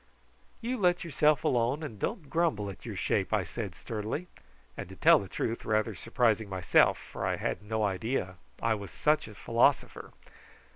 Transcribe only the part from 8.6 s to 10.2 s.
I was such a philosopher.